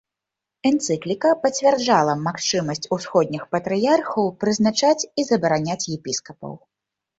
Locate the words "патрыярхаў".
3.57-4.33